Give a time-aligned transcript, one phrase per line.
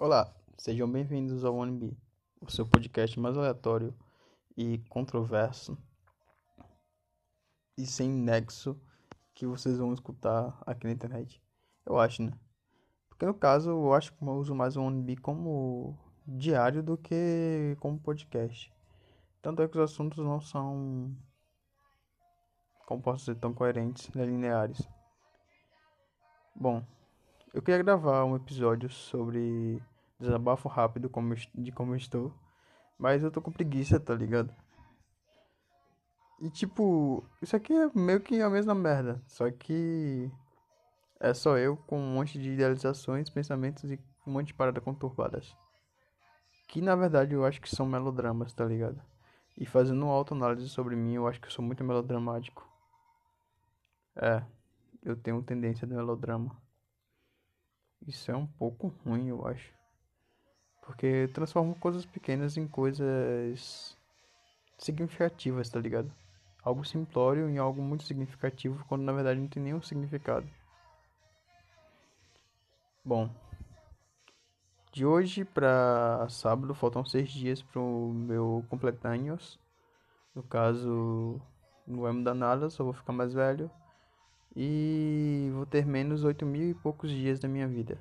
[0.00, 1.94] Olá, sejam bem-vindos ao OneB,
[2.40, 3.94] o seu podcast mais aleatório
[4.56, 5.76] e controverso
[7.76, 8.80] e sem nexo
[9.34, 11.42] que vocês vão escutar aqui na internet.
[11.84, 12.32] Eu acho, né?
[13.10, 17.76] Porque no caso, eu acho que eu uso mais o OneB como diário do que
[17.78, 18.72] como podcast.
[19.42, 21.14] Tanto é que os assuntos não são,
[22.86, 24.80] como posso dizer, tão coerentes, né, lineares.
[26.56, 26.82] Bom,
[27.52, 29.82] eu queria gravar um episódio sobre
[30.20, 32.32] desabafo rápido como, de como eu estou.
[32.98, 34.54] Mas eu tô com preguiça, tá ligado?
[36.40, 39.22] E tipo, isso aqui é meio que a mesma merda.
[39.26, 40.30] Só que
[41.18, 45.56] é só eu com um monte de idealizações, pensamentos e um monte de paradas conturbadas.
[46.68, 49.02] Que na verdade eu acho que são melodramas, tá ligado?
[49.56, 52.66] E fazendo uma autoanálise sobre mim, eu acho que eu sou muito melodramático.
[54.16, 54.42] É,
[55.02, 56.56] eu tenho tendência de melodrama.
[58.06, 59.79] Isso é um pouco ruim, eu acho.
[60.80, 63.96] Porque transforma coisas pequenas em coisas
[64.78, 66.12] significativas, tá ligado?
[66.62, 70.46] Algo simplório em algo muito significativo, quando na verdade não tem nenhum significado.
[73.04, 73.30] Bom,
[74.92, 79.58] de hoje para sábado faltam seis dias pro meu completanhos.
[80.34, 81.40] No caso,
[81.86, 83.70] não vai mudar nada, só vou ficar mais velho.
[84.54, 87.98] E vou ter menos oito mil e poucos dias da minha vida.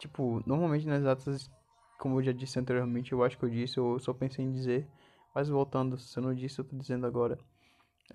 [0.00, 1.50] Tipo, normalmente nas datas,
[1.98, 4.88] como eu já disse anteriormente, eu acho que eu disse, eu só pensei em dizer.
[5.34, 7.38] Mas voltando, se eu não disse, eu tô dizendo agora.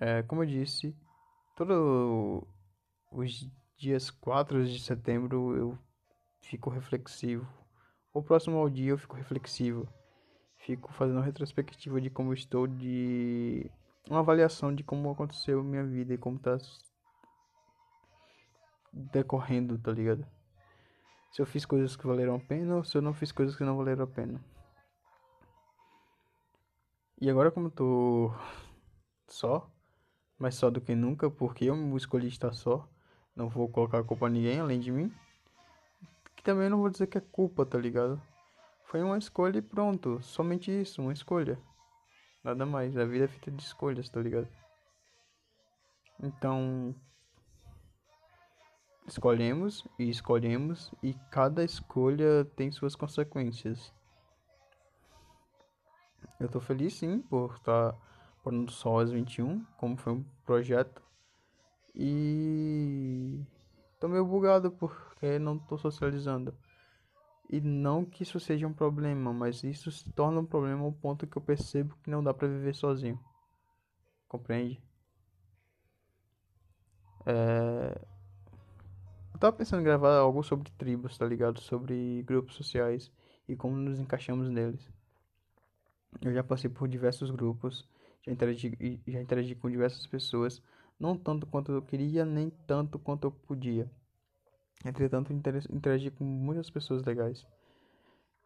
[0.00, 0.94] É, como eu disse,
[1.56, 2.42] todos
[3.12, 5.78] os dias 4 de setembro eu
[6.40, 7.46] fico reflexivo.
[8.12, 9.88] O próximo ao dia eu fico reflexivo.
[10.56, 13.70] Fico fazendo uma retrospectiva de como estou, de
[14.10, 16.58] uma avaliação de como aconteceu minha vida e como tá
[18.92, 20.26] decorrendo, tá ligado?
[21.36, 23.62] Se eu fiz coisas que valeram a pena ou se eu não fiz coisas que
[23.62, 24.42] não valeram a pena.
[27.20, 28.34] E agora como eu tô
[29.28, 29.70] só,
[30.38, 32.88] mais só do que nunca, porque eu escolhi estar só,
[33.34, 35.12] não vou colocar a culpa a ninguém além de mim.
[36.34, 38.18] Que também não vou dizer que é culpa, tá ligado?
[38.86, 41.60] Foi uma escolha e pronto, somente isso, uma escolha.
[42.42, 44.48] Nada mais, a vida é feita de escolhas, tá ligado?
[46.18, 46.94] Então,
[49.06, 53.92] escolhemos e escolhemos e cada escolha tem suas consequências.
[56.40, 57.98] Eu tô feliz sim por estar tá
[58.42, 61.02] pondo sol às 21, como foi um projeto.
[61.94, 63.40] E
[63.98, 66.54] tô meio bugado porque não tô socializando.
[67.48, 71.26] E não que isso seja um problema, mas isso se torna um problema ao ponto
[71.26, 73.18] que eu percebo que não dá para viver sozinho.
[74.28, 74.82] Compreende?
[77.24, 78.15] É
[79.36, 81.60] eu tava pensando em gravar algo sobre tribos, tá ligado?
[81.60, 83.12] Sobre grupos sociais
[83.46, 84.88] e como nos encaixamos neles.
[86.22, 87.86] Eu já passei por diversos grupos,
[88.24, 90.62] já interagi, já interagi com diversas pessoas,
[90.98, 93.90] não tanto quanto eu queria, nem tanto quanto eu podia.
[94.82, 97.46] Entretanto, interagi com muitas pessoas legais.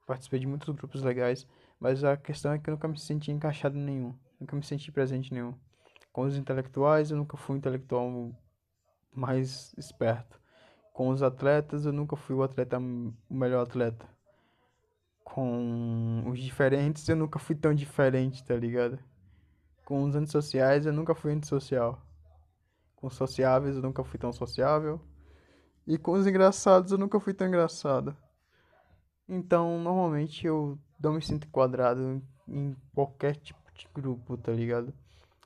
[0.09, 1.47] Participei de muitos grupos legais,
[1.79, 4.91] mas a questão é que eu nunca me senti encaixado em nenhum, nunca me senti
[4.91, 5.55] presente em nenhum.
[6.13, 8.33] Com os intelectuais, eu nunca fui um intelectual
[9.15, 10.40] mais esperto
[11.01, 14.07] com os atletas, eu nunca fui o atleta o melhor atleta.
[15.25, 18.99] Com os diferentes, eu nunca fui tão diferente, tá ligado?
[19.87, 21.99] Com os antissociais, eu nunca fui antissocial.
[22.97, 25.01] Com os sociáveis, eu nunca fui tão sociável.
[25.87, 28.15] E com os engraçados, eu nunca fui tão engraçado.
[29.27, 34.93] Então, normalmente, eu não me sinto enquadrado em qualquer tipo de grupo, tá ligado?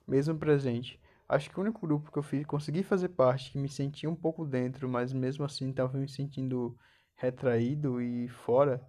[0.04, 1.00] Mesmo presente.
[1.34, 4.14] Acho que o único grupo que eu fiz, consegui fazer parte, que me senti um
[4.14, 6.78] pouco dentro, mas mesmo assim estava me sentindo
[7.16, 8.80] retraído e fora,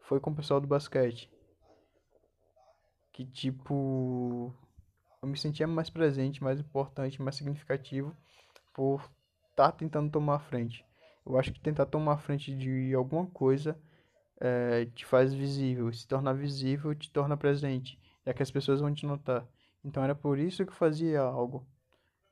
[0.00, 1.30] foi com o pessoal do basquete.
[3.12, 4.52] Que tipo,
[5.22, 8.12] eu me sentia mais presente, mais importante, mais significativo
[8.74, 9.00] por
[9.50, 10.84] estar tá tentando tomar a frente.
[11.24, 13.80] Eu acho que tentar tomar a frente de alguma coisa
[14.40, 17.96] é, te faz visível, se tornar visível te torna presente,
[18.26, 19.46] é que as pessoas vão te notar.
[19.84, 21.64] Então era por isso que eu fazia algo.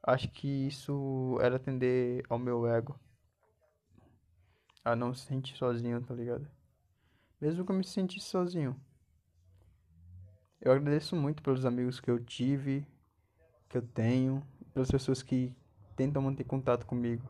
[0.03, 2.99] Acho que isso era atender ao meu ego.
[4.83, 6.49] A não se sentir sozinho, tá ligado?
[7.41, 8.81] Mesmo que eu me sentisse sozinho.
[10.61, 12.87] Eu agradeço muito pelos amigos que eu tive,
[13.69, 14.43] que eu tenho,
[14.73, 15.55] pelas pessoas que
[15.97, 17.27] tentam manter contato comigo.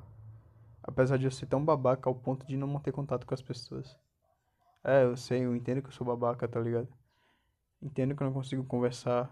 [0.82, 3.98] Apesar de eu ser tão babaca ao ponto de não manter contato com as pessoas.
[4.82, 6.88] É, eu sei, eu entendo que eu sou babaca, tá ligado?
[7.82, 9.30] Entendo que eu não consigo conversar.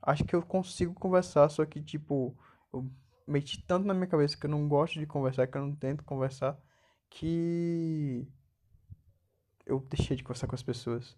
[0.00, 2.36] Acho que eu consigo conversar, só que tipo
[2.72, 2.90] eu
[3.26, 6.04] meti tanto na minha cabeça que eu não gosto de conversar, que eu não tento
[6.04, 6.58] conversar,
[7.08, 8.26] que
[9.66, 11.16] eu deixei de conversar com as pessoas.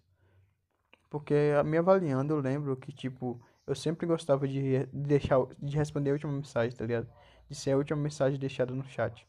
[1.09, 1.33] Porque
[1.65, 6.31] me avaliando, eu lembro que, tipo, eu sempre gostava de deixar, de responder a última
[6.31, 7.09] mensagem, tá ligado?
[7.49, 9.25] De ser a última mensagem deixada no chat.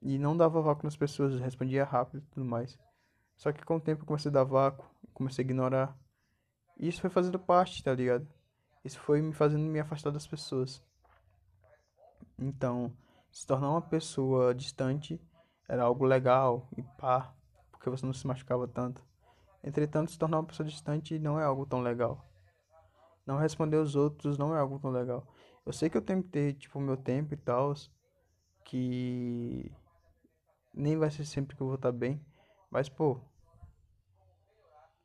[0.00, 2.78] E não dava vácuo nas pessoas, respondia rápido e tudo mais.
[3.36, 5.98] Só que com o tempo eu comecei a dar vácuo, comecei a ignorar.
[6.78, 8.26] E isso foi fazendo parte, tá ligado?
[8.84, 10.82] Isso foi me fazendo me afastar das pessoas.
[12.38, 12.92] Então,
[13.30, 15.20] se tornar uma pessoa distante
[15.68, 17.34] era algo legal e pá,
[17.70, 19.02] porque você não se machucava tanto.
[19.62, 22.24] Entretanto, se tornar uma pessoa distante não é algo tão legal.
[23.26, 25.26] Não responder os outros não é algo tão legal.
[25.66, 27.74] Eu sei que eu tenho que ter, tipo, meu tempo e tal,
[28.64, 29.70] que
[30.72, 32.24] nem vai ser sempre que eu vou estar bem,
[32.70, 33.20] mas, pô,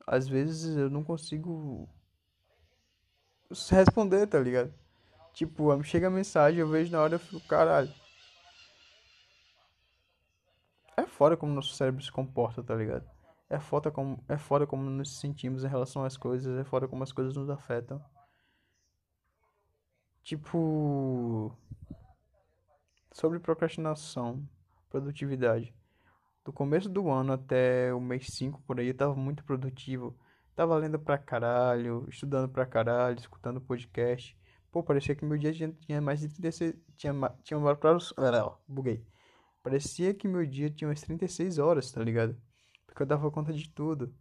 [0.05, 1.89] às vezes eu não consigo
[3.69, 4.73] responder, tá ligado?
[5.33, 7.91] Tipo, chega a mensagem, eu vejo na hora e fico, caralho.
[10.95, 13.09] É fora como nosso cérebro se comporta, tá ligado?
[13.49, 17.03] É foda como, é fora como nos sentimos em relação às coisas, é fora como
[17.03, 18.03] as coisas nos afetam.
[20.23, 21.51] Tipo.
[23.11, 24.47] Sobre procrastinação,
[24.89, 25.73] produtividade.
[26.45, 30.17] Do começo do ano até o mês 5 por aí, eu tava muito produtivo.
[30.55, 34.37] Tava lendo pra caralho, estudando pra caralho, escutando podcast.
[34.73, 36.73] Pô, parecia que meu dia tinha, mais de 36.
[36.97, 38.11] Tinha, tinha uma os.
[38.67, 39.05] Buguei.
[39.61, 42.35] Parecia que meu dia tinha umas 36 horas, tá ligado?
[42.87, 44.11] Porque eu dava conta de tudo.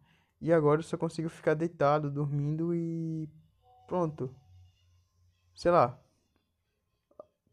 [0.43, 3.31] E agora eu só consigo ficar deitado, dormindo e.
[3.89, 4.35] Pronto.
[5.55, 5.99] Sei lá.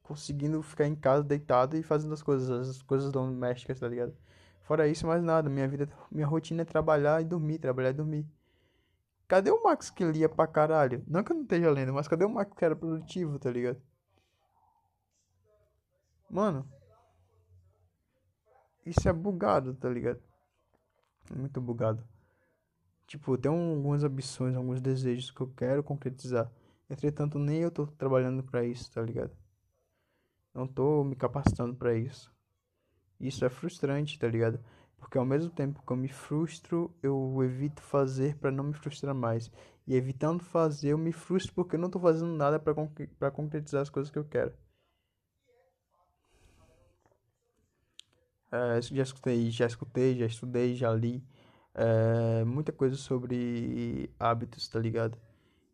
[0.03, 4.13] Conseguindo ficar em casa deitado e fazendo as coisas, as coisas domésticas, tá ligado?
[4.63, 5.49] Fora isso, mais nada.
[5.49, 8.27] Minha vida, minha rotina é trabalhar e dormir, trabalhar e dormir.
[9.29, 11.03] Cadê o Max que lia pra caralho?
[11.07, 13.79] Não que eu não esteja lendo, mas cadê o Max que era produtivo, tá ligado?
[16.27, 16.67] Mano.
[18.83, 20.19] Isso é bugado, tá ligado?
[21.31, 22.03] Muito bugado.
[23.05, 26.51] Tipo, tem algumas ambições, alguns desejos que eu quero concretizar.
[26.89, 29.37] Entretanto, nem eu tô trabalhando para isso, tá ligado?
[30.55, 32.33] Não tô me capacitando para isso.
[33.19, 34.59] Isso é frustrante, tá ligado?
[34.99, 39.15] Porque ao mesmo tempo que eu me frustro, eu evito fazer para não me frustrar
[39.15, 39.51] mais.
[39.87, 43.89] E evitando fazer, eu me frustro porque eu não tô fazendo nada para concretizar as
[43.89, 44.53] coisas que eu quero.
[48.51, 51.23] É, já escutei, já escutei, já estudei, já li
[51.73, 55.17] é, muita coisa sobre hábitos, tá ligado?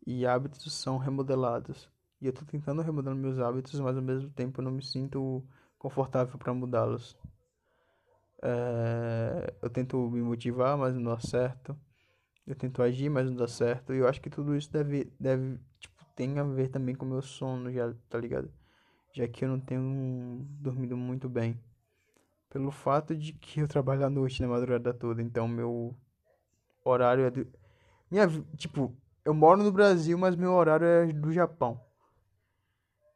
[0.06, 1.90] E hábitos são remodelados.
[2.20, 5.44] E eu tô tentando remodelar meus hábitos, mas ao mesmo tempo eu não me sinto
[5.78, 7.16] confortável para mudá-los.
[8.42, 11.76] É, eu tento me motivar, mas não dá certo.
[12.46, 13.92] Eu tento agir, mas não dá certo.
[13.92, 17.08] E eu acho que tudo isso deve, deve tipo, tem a ver também com o
[17.08, 18.50] meu sono, já, tá ligado?
[19.12, 21.60] Já que eu não tenho dormido muito bem.
[22.50, 25.96] Pelo fato de que eu trabalho à noite na madrugada toda, então meu
[26.84, 27.46] horário é do...
[28.10, 31.80] Minha, tipo, eu moro no Brasil, mas meu horário é do Japão.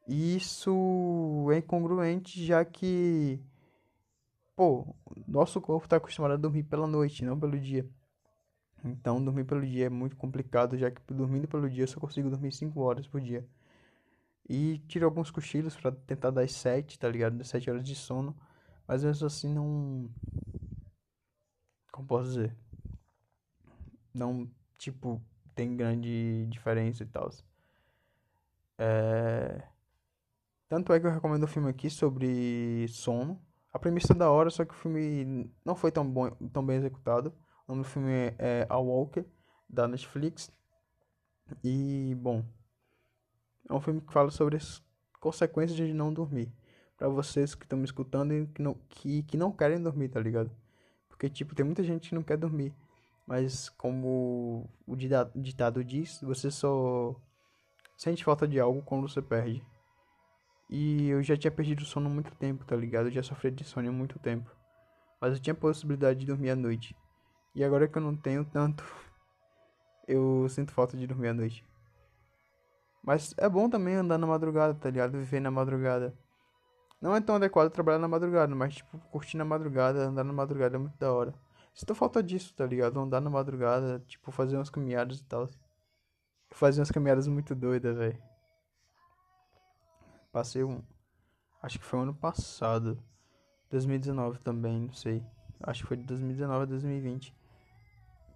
[0.09, 3.41] Isso é incongruente, já que
[4.61, 4.95] pô,
[5.27, 7.89] nosso corpo está acostumado a dormir pela noite, não pelo dia.
[8.85, 12.29] Então, dormir pelo dia é muito complicado, já que dormindo pelo dia eu só consigo
[12.29, 13.49] dormir 5 horas por dia.
[14.47, 17.39] E tiro alguns cochilos para tentar dar 7, tá ligado?
[17.39, 18.37] Das 7 horas de sono.
[18.87, 20.11] Mas mesmo assim não.
[21.91, 22.55] Como posso dizer?
[24.13, 25.23] Não, tipo,
[25.55, 27.31] tem grande diferença e tal.
[28.77, 29.63] É...
[30.69, 33.41] Tanto é que eu recomendo um filme aqui sobre sono
[33.73, 36.77] a premissa é da hora, só que o filme não foi tão, bom, tão bem
[36.77, 37.33] executado.
[37.67, 39.25] O nome do filme é, é A Walker,
[39.69, 40.51] da Netflix.
[41.63, 42.45] E, bom,
[43.69, 44.83] é um filme que fala sobre as
[45.21, 46.53] consequências de não dormir.
[46.97, 50.21] Para vocês que estão me escutando e que não, que, que não querem dormir, tá
[50.21, 50.51] ligado?
[51.09, 52.75] Porque, tipo, tem muita gente que não quer dormir.
[53.27, 57.15] Mas, como o ditado diz, você só
[57.97, 59.65] sente falta de algo quando você perde.
[60.73, 63.07] E eu já tinha perdido o sono há muito tempo, tá ligado?
[63.07, 64.49] Eu já sofri de sono há muito tempo.
[65.21, 66.97] Mas eu tinha possibilidade de dormir à noite.
[67.57, 68.85] E agora que eu não tenho tanto,
[70.07, 71.65] eu sinto falta de dormir à noite.
[73.03, 75.19] Mas é bom também andar na madrugada, tá ligado?
[75.19, 76.15] Viver na madrugada.
[77.01, 80.77] Não é tão adequado trabalhar na madrugada, mas tipo, curtir na madrugada, andar na madrugada
[80.77, 81.35] é muito da hora.
[81.75, 83.01] Sinto falta disso, tá ligado?
[83.01, 85.49] Andar na madrugada, tipo, fazer umas caminhadas e tal.
[86.51, 88.30] Fazer umas caminhadas muito doidas, velho.
[90.33, 90.83] Passei um.
[91.63, 93.03] Acho que foi ano passado.
[93.71, 95.25] 2019 também, não sei.
[95.63, 97.35] Acho que foi de 2019 a 2020.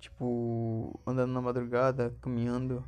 [0.00, 2.84] Tipo, andando na madrugada, caminhando.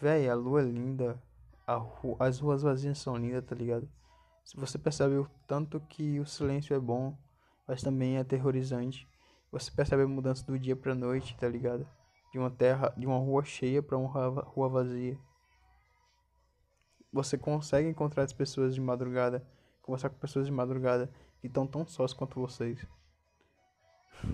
[0.00, 1.22] Véi, a lua é linda.
[1.68, 2.16] Ru...
[2.18, 3.88] As ruas vazias são lindas, tá ligado?
[4.44, 7.16] Se você percebe o tanto que o silêncio é bom,
[7.66, 9.08] mas também é aterrorizante.
[9.50, 11.86] Você percebe a mudança do dia pra noite, tá ligado?
[12.32, 15.18] De uma terra, de uma rua cheia para uma rua vazia.
[17.12, 19.46] Você consegue encontrar as pessoas de madrugada,
[19.82, 22.86] conversar com pessoas de madrugada que estão tão sós quanto vocês.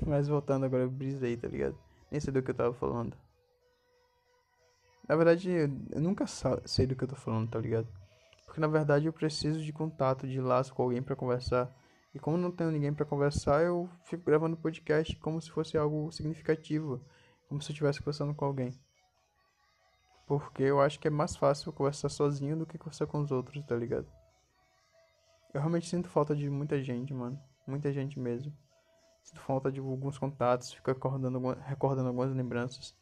[0.06, 1.76] Mas voltando agora, eu brisei, tá ligado?
[2.10, 3.16] Nem sei do que eu tava falando.
[5.08, 7.88] Na verdade, eu nunca sei do que eu tô falando, tá ligado?
[8.44, 11.74] Porque na verdade eu preciso de contato, de laço com alguém para conversar.
[12.14, 16.10] E como não tenho ninguém para conversar, eu fico gravando podcast como se fosse algo
[16.12, 17.00] significativo,
[17.48, 18.72] como se eu estivesse conversando com alguém.
[20.28, 23.64] Porque eu acho que é mais fácil conversar sozinho do que conversar com os outros,
[23.64, 24.06] tá ligado?
[25.54, 27.40] Eu realmente sinto falta de muita gente, mano.
[27.66, 28.52] Muita gente mesmo.
[29.22, 32.94] Sinto falta de alguns contatos, fico recordando, recordando algumas lembranças.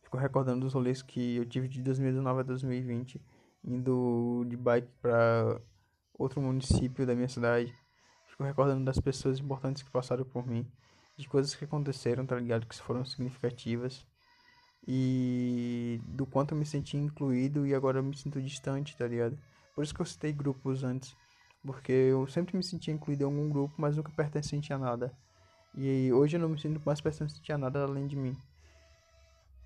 [0.00, 3.20] Fico recordando os rolês que eu tive de 2019 a 2020,
[3.64, 5.60] indo de bike para
[6.16, 7.74] outro município da minha cidade.
[8.26, 10.64] Fico recordando das pessoas importantes que passaram por mim,
[11.16, 12.66] de coisas que aconteceram, tá ligado?
[12.68, 14.06] Que foram significativas.
[14.86, 19.38] E do quanto eu me senti incluído e agora eu me sinto distante, tá ligado?
[19.74, 21.14] Por isso que eu citei grupos antes.
[21.62, 25.12] Porque eu sempre me sentia incluído em algum grupo, mas nunca pertencente a nada.
[25.76, 28.36] E hoje eu não me sinto mais pertencente a nada além de mim.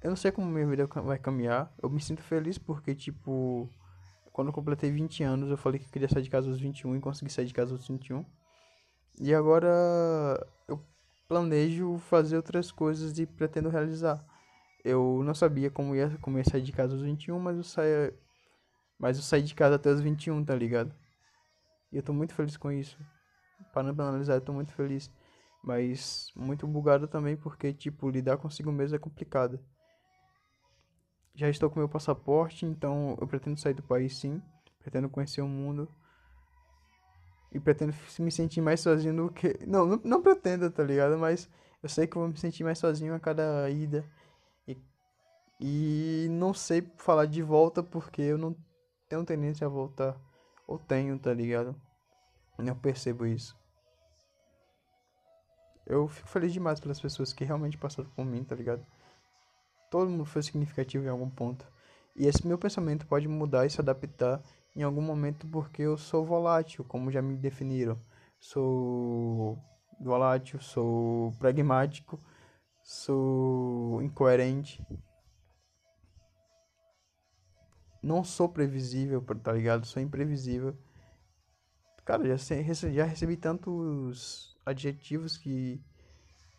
[0.02, 1.72] Eu não sei como minha vida vai caminhar.
[1.80, 3.70] Eu me sinto feliz porque, tipo,
[4.32, 7.00] quando eu completei 20 anos, eu falei que queria sair de casa aos 21 e
[7.00, 8.24] consegui sair de casa aos 21.
[9.20, 9.68] E agora
[10.66, 10.82] eu
[11.28, 14.24] planejo fazer outras coisas e pretendo realizar.
[14.84, 18.12] Eu não sabia como ia, como ia sair de casa aos 21, mas eu saí,
[18.98, 20.94] mas eu saí de casa até os 21, tá ligado?
[21.92, 22.98] E eu tô muito feliz com isso.
[23.72, 25.10] Parando pra analisar, eu tô muito feliz.
[25.62, 29.60] Mas muito bugado também porque, tipo, lidar consigo mesmo é complicado.
[31.34, 34.42] Já estou com meu passaporte, então eu pretendo sair do país sim.
[34.80, 35.88] Pretendo conhecer o mundo.
[37.52, 39.58] E pretendo me sentir mais sozinho do que.
[39.66, 41.16] Não, não, não pretendo, tá ligado?
[41.18, 41.48] Mas
[41.82, 44.04] eu sei que vou me sentir mais sozinho a cada ida.
[45.64, 48.56] E, não sei falar de volta porque eu não
[49.08, 50.20] tenho tendência a voltar.
[50.66, 51.80] Ou tenho, tá ligado?
[52.58, 53.56] Eu percebo isso.
[55.86, 58.84] Eu fico feliz demais pelas pessoas que realmente passaram por mim, tá ligado?
[59.88, 61.64] Todo mundo foi significativo em algum ponto.
[62.16, 64.42] E esse meu pensamento pode mudar e se adaptar
[64.74, 68.00] em algum momento porque eu sou volátil, como já me definiram.
[68.40, 69.58] Sou
[70.00, 72.20] volátil, sou pragmático,
[72.82, 74.84] sou incoerente.
[78.02, 79.86] Não sou previsível, tá ligado?
[79.86, 80.76] Sou imprevisível.
[82.04, 85.80] Cara, já, já recebi tantos adjetivos que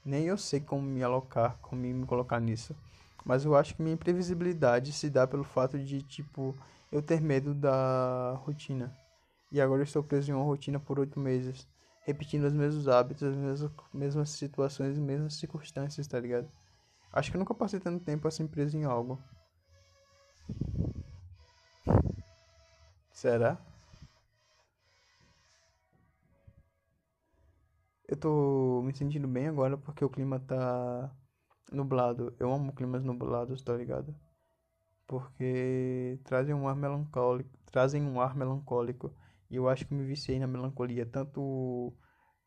[0.06, 2.76] nem eu sei como me alocar, como me colocar nisso.
[3.26, 6.56] Mas eu acho que minha imprevisibilidade se dá pelo fato de, tipo,
[6.92, 8.96] eu ter medo da rotina.
[9.52, 11.68] E agora eu estou preso em uma rotina por oito meses,
[12.02, 16.50] repetindo os mesmos hábitos, as mesmas, mesmas situações, as mesmas circunstâncias, tá ligado?
[17.12, 19.22] Acho que eu nunca passei tanto tempo assim preso em algo.
[23.24, 23.58] Será?
[28.06, 31.10] Eu tô me sentindo bem agora porque o clima tá
[31.72, 32.36] nublado.
[32.38, 34.14] Eu amo climas nublados, tá ligado?
[35.08, 39.16] Porque trazem um ar melancólico, trazem um ar melancólico.
[39.50, 41.94] E eu acho que me viciei na melancolia, tanto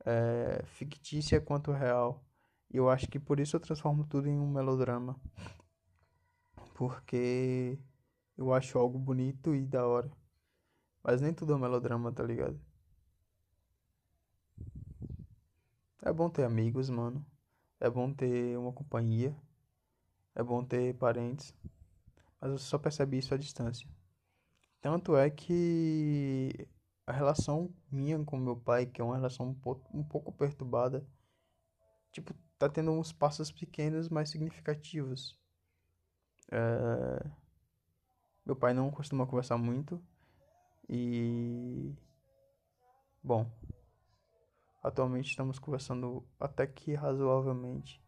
[0.04, 2.24] é, fictícia quanto real.
[2.70, 5.18] E eu acho que por isso eu transformo tudo em um melodrama.
[6.74, 7.78] Porque
[8.36, 10.10] eu acho algo bonito e da hora.
[11.06, 12.60] Mas nem tudo é melodrama, tá ligado?
[16.02, 17.24] É bom ter amigos, mano.
[17.78, 19.32] É bom ter uma companhia.
[20.34, 21.54] É bom ter parentes.
[22.40, 23.88] Mas você só percebe isso à distância.
[24.80, 26.66] Tanto é que
[27.06, 31.06] a relação minha com meu pai, que é uma relação um pouco, um pouco perturbada,
[32.10, 35.38] tipo, tá tendo uns passos pequenos, mas significativos.
[36.50, 37.30] É...
[38.44, 40.02] Meu pai não costuma conversar muito.
[40.88, 41.94] E.
[43.22, 43.50] Bom.
[44.82, 48.00] Atualmente estamos conversando até que razoavelmente.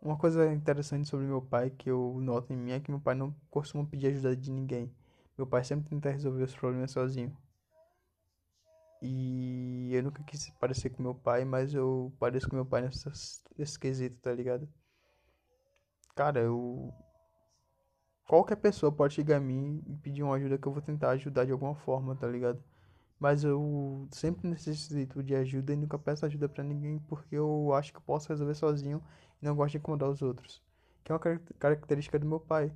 [0.00, 3.16] Uma coisa interessante sobre meu pai que eu noto em mim é que meu pai
[3.16, 4.94] não costuma pedir ajuda de ninguém.
[5.36, 7.36] Meu pai sempre tenta resolver os problemas sozinho.
[9.00, 13.08] E eu nunca quis parecer com meu pai, mas eu pareço com meu pai nesse,
[13.56, 14.68] nesse quesito, tá ligado?
[16.14, 16.92] Cara, eu.
[18.28, 21.46] Qualquer pessoa pode chegar a mim e pedir uma ajuda que eu vou tentar ajudar
[21.46, 22.62] de alguma forma, tá ligado?
[23.18, 27.90] Mas eu sempre necessito de ajuda e nunca peço ajuda para ninguém porque eu acho
[27.90, 29.02] que eu posso resolver sozinho
[29.40, 30.62] e não gosto de incomodar os outros.
[31.02, 31.20] Que é uma
[31.58, 32.70] característica do meu pai.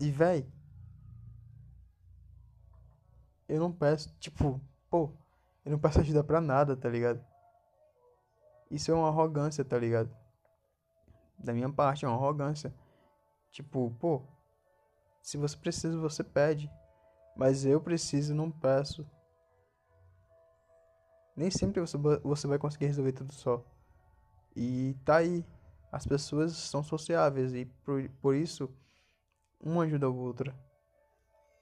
[0.00, 0.46] E véi,
[3.46, 4.58] eu não peço, tipo,
[4.88, 5.10] pô,
[5.62, 7.22] eu não peço ajuda pra nada, tá ligado?
[8.70, 10.10] Isso é uma arrogância, tá ligado?
[11.38, 12.72] Da minha parte, é uma arrogância.
[13.56, 14.20] Tipo, pô,
[15.22, 16.70] se você precisa, você pede.
[17.34, 19.08] Mas eu preciso, não peço.
[21.34, 23.64] Nem sempre você, você vai conseguir resolver tudo só.
[24.54, 25.42] E tá aí.
[25.90, 28.68] As pessoas são sociáveis e por, por isso
[29.58, 30.54] uma ajuda a outra.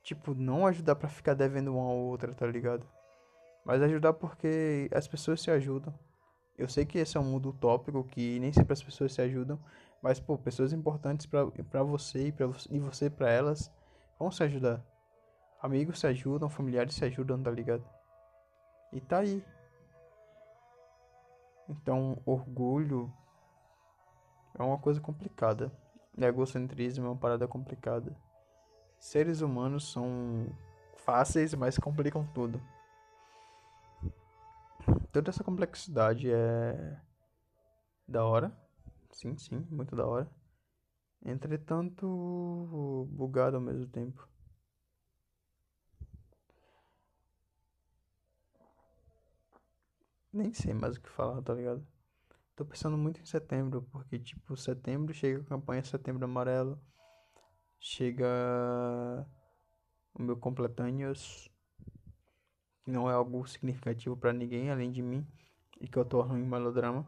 [0.02, 2.84] Tipo, não ajudar para ficar devendo uma a outra, tá ligado?
[3.64, 5.96] Mas ajudar porque as pessoas se ajudam.
[6.58, 9.60] Eu sei que esse é um mundo utópico, que nem sempre as pessoas se ajudam,
[10.04, 13.72] mas, pô, pessoas importantes para você e, pra, e você para elas
[14.18, 14.84] vão se ajudar.
[15.62, 17.82] Amigos se ajudam, familiares se ajudam, tá ligado?
[18.92, 19.42] E tá aí.
[21.66, 23.10] Então, orgulho
[24.58, 25.72] é uma coisa complicada.
[26.18, 28.14] Egocentrismo é uma parada complicada.
[28.98, 30.46] Seres humanos são
[30.96, 32.60] fáceis, mas complicam tudo
[35.14, 37.00] toda essa complexidade é
[38.06, 38.63] da hora.
[39.14, 40.30] Sim, sim, muito da hora.
[41.24, 44.28] Entretanto, bugado ao mesmo tempo.
[50.32, 51.86] Nem sei mais o que falar, tá ligado?
[52.56, 56.80] Tô pensando muito em setembro, porque, tipo, setembro chega a campanha Setembro Amarelo,
[57.80, 58.26] chega
[60.14, 61.48] o meu completâneos
[62.82, 65.26] que não é algo significativo para ninguém além de mim
[65.80, 67.04] e que eu torno em melodrama.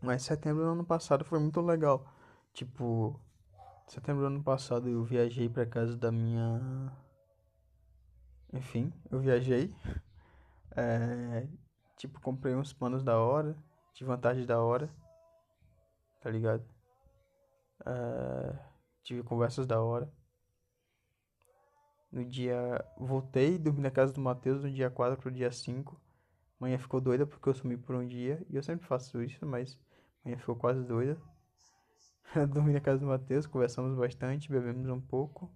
[0.00, 2.06] Mas setembro do ano passado foi muito legal.
[2.52, 3.20] Tipo,
[3.86, 6.92] setembro do ano passado eu viajei para casa da minha.
[8.52, 9.74] Enfim, eu viajei.
[10.76, 11.48] É...
[11.96, 13.56] Tipo, comprei uns panos da hora,
[13.94, 14.88] de vantagem da hora,
[16.20, 16.64] tá ligado?
[17.84, 18.58] É...
[19.02, 20.08] Tive conversas da hora.
[22.12, 22.84] No dia.
[22.96, 26.00] Voltei, dormi na casa do Matheus no dia 4 pro dia 5.
[26.60, 28.44] Manhã ficou doida porque eu sumi por um dia.
[28.50, 29.78] E eu sempre faço isso, mas
[30.24, 31.20] manhã ficou quase doida.
[32.50, 35.50] dormi na casa do Matheus, conversamos bastante, bebemos um pouco.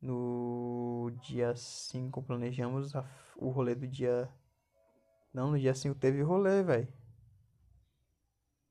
[0.00, 3.04] No dia 5 planejamos a,
[3.36, 4.28] o rolê do dia.
[5.32, 6.88] Não, no dia 5 teve rolê, velho.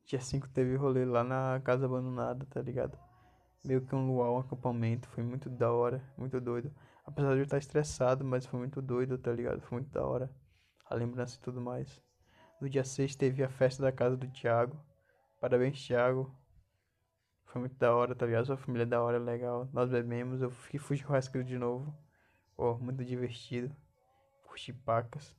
[0.05, 2.97] Dia 5 teve rolê lá na casa abandonada, tá ligado?
[3.67, 5.09] meio que um luau, um acampamento.
[5.09, 6.73] Foi muito da hora, muito doido.
[7.05, 9.61] Apesar de eu estar estressado, mas foi muito doido, tá ligado?
[9.61, 10.31] Foi muito da hora.
[10.85, 12.01] A lembrança e tudo mais.
[12.59, 14.79] No dia 6 teve a festa da casa do Thiago.
[15.39, 16.35] Parabéns, Thiago.
[17.45, 18.45] Foi muito da hora, tá ligado?
[18.45, 19.69] Sua família é da hora, legal.
[19.71, 21.95] Nós bebemos, eu fui, fui churrasqueiro de novo.
[22.57, 23.75] Oh, muito divertido.
[24.43, 25.35] Curti pacas.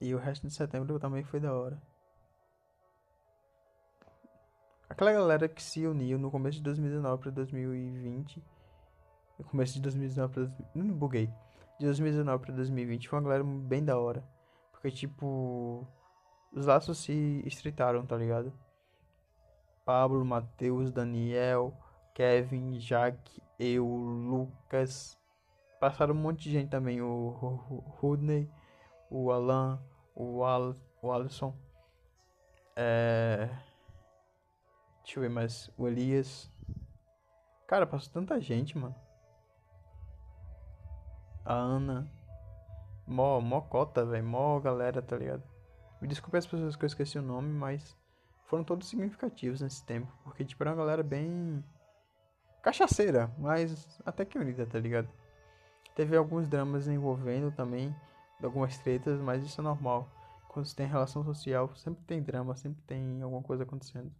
[0.00, 1.80] E o resto de setembro também foi da hora.
[4.88, 8.42] Aquela galera que se uniu no começo de 2019 para 2020.
[9.38, 10.68] No começo de 2019 para.
[10.74, 11.30] Não buguei.
[11.78, 14.24] De 2019 para 2020 foi uma galera bem da hora.
[14.72, 15.86] Porque, tipo.
[16.52, 18.52] Os laços se estreitaram, tá ligado?
[19.84, 21.76] Pablo, Matheus, Daniel,
[22.14, 25.18] Kevin, Jack, eu, Lucas.
[25.80, 27.02] Passaram um monte de gente também.
[27.02, 27.28] O,
[27.98, 28.48] Rudney,
[29.10, 29.82] o Alan,
[30.14, 31.54] o, Al, o Alisson.
[32.76, 33.50] É.
[35.02, 35.70] Deixa eu ver mais.
[35.76, 36.50] O Elias.
[37.66, 38.94] Cara, passou tanta gente, mano.
[41.44, 42.10] A Ana.
[43.06, 44.24] Mó, mó cota, velho.
[44.24, 45.42] Mó galera, tá ligado?
[46.00, 47.96] Me desculpe as pessoas que eu esqueci o nome, mas
[48.46, 50.12] foram todos significativos nesse tempo.
[50.24, 51.64] Porque, tipo, era uma galera bem.
[52.62, 55.08] cachaceira, mas até que unida, tá ligado?
[55.94, 57.94] Teve alguns dramas envolvendo também,
[58.42, 60.08] algumas tretas, mas isso é normal.
[60.48, 64.12] Quando você tem relação social, sempre tem drama, sempre tem alguma coisa acontecendo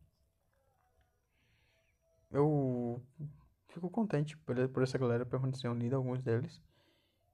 [2.34, 3.00] eu
[3.68, 6.60] fico contente por, por essa galera permanecer unida, alguns deles,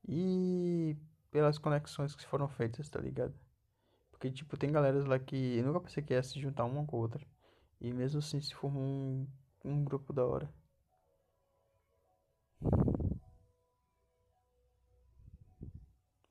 [0.08, 0.96] e
[1.30, 3.34] pelas conexões que foram feitas, tá ligado?
[4.10, 6.96] Porque, tipo, tem galeras lá que eu nunca pensei que ia se juntar uma com
[6.96, 7.26] a outra,
[7.80, 9.26] e mesmo assim se formou um,
[9.64, 10.50] um grupo da hora.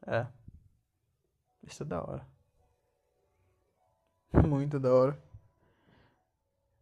[0.06, 0.28] É.
[1.64, 2.28] Isso é da hora.
[4.48, 5.20] Muito da hora.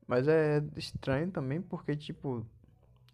[0.07, 2.45] Mas é estranho também porque, tipo,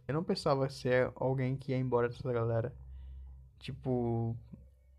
[0.08, 2.74] eu não pensava ser alguém que ia embora dessa galera.
[3.64, 4.36] Tipo,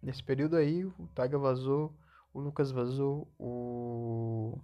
[0.02, 1.94] nesse período aí, o Taga vazou,
[2.32, 4.58] o Lucas vazou, o.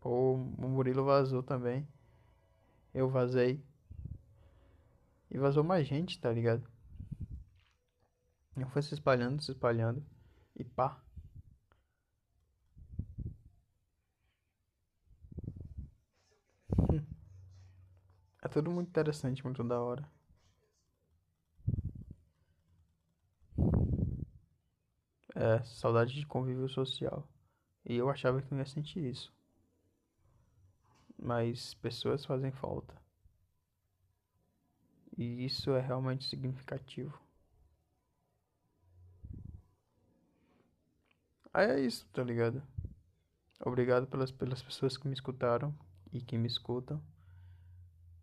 [0.00, 1.86] O Murilo vazou também.
[2.94, 3.60] Eu vazei.
[5.28, 6.62] E vazou mais gente, tá ligado?
[8.56, 10.00] Eu foi se espalhando, se espalhando.
[10.54, 11.02] E pá.
[18.40, 20.17] É tudo muito interessante, muito da hora.
[25.38, 27.24] É, saudade de convívio social.
[27.84, 29.32] E eu achava que não ia sentir isso.
[31.16, 32.92] Mas pessoas fazem falta.
[35.16, 37.16] E isso é realmente significativo.
[41.52, 42.62] Aí é isso, tá ligado?
[43.60, 45.74] Obrigado pelas, pelas pessoas que me escutaram
[46.12, 47.02] e que me escutam.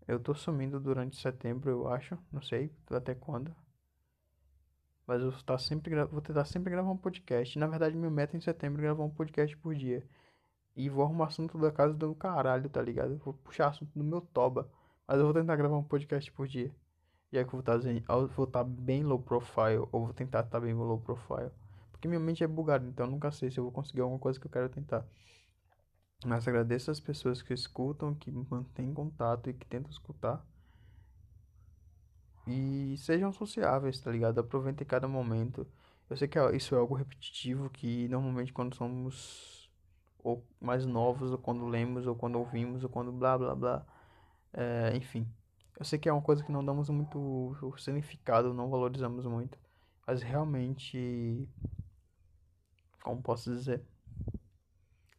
[0.08, 2.18] Eu tô sumindo durante setembro, eu acho.
[2.32, 3.56] Não sei até quando.
[5.08, 7.58] Mas eu tá sempre vou tentar sempre gravar um podcast.
[7.60, 10.04] Na verdade, minha meta é em setembro é gravar um podcast por dia.
[10.76, 13.18] E vou arrumar assunto da casa do caralho, tá ligado?
[13.18, 14.70] Vou puxar assunto do meu toba.
[15.08, 16.74] Mas eu vou tentar gravar um podcast por dia.
[17.32, 19.88] Já que eu vou estar, tá, estar tá bem low profile.
[19.92, 21.52] Ou vou tentar estar tá bem low profile.
[21.92, 24.40] Porque minha mente é bugada, então eu nunca sei se eu vou conseguir alguma coisa
[24.40, 25.06] que eu quero tentar.
[26.26, 30.46] Mas agradeço as pessoas que escutam, que mantêm contato e que tentam escutar.
[32.48, 34.40] E sejam sociáveis, tá ligado?
[34.40, 35.68] Aproveitem cada momento.
[36.10, 39.70] Eu sei que é, isso é algo repetitivo que normalmente quando somos
[40.20, 43.86] ou mais novos, ou quando lemos, ou quando ouvimos, ou quando blá blá blá.
[44.54, 45.28] É, enfim.
[45.78, 49.58] Eu sei que é uma coisa que não damos muito significado, não valorizamos muito.
[50.08, 51.48] Mas realmente.
[53.04, 53.84] Como posso dizer?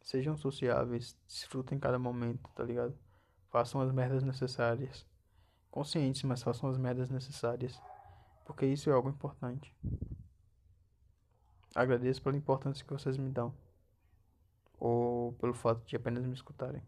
[0.01, 2.97] Sejam sociáveis, desfrutem cada momento, tá ligado?
[3.49, 5.05] Façam as merdas necessárias
[5.77, 7.79] conscientes, mas façam as merdas necessárias,
[8.45, 9.71] porque isso é algo importante.
[11.75, 13.53] Agradeço pela importância que vocês me dão,
[14.79, 16.81] ou pelo fato de apenas me escutarem.